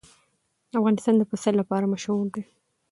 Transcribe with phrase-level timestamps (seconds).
[0.79, 2.43] افغانستان د پسه لپاره مشهور دی.